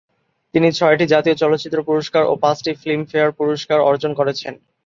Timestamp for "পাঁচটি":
2.43-2.71